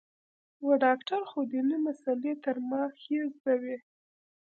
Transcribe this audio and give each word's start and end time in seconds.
و 0.65 0.67
ډاکتر 0.83 1.21
خو 1.29 1.39
ديني 1.51 1.77
مسالې 1.87 2.29
يې 2.31 2.41
تر 2.43 2.57
ما 2.69 2.83
ښې 2.99 3.19
زده 3.35 3.53
وې. 3.61 3.77